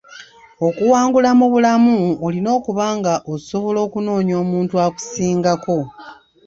Okuwangula 0.67 1.29
mu 1.39 1.45
bulamu 1.53 1.95
olina 2.25 2.49
okuba 2.57 2.85
nga 2.97 3.13
osobola 3.33 3.79
okunoonya 3.87 4.35
omuntu 4.43 4.73
akusingako. 4.85 5.79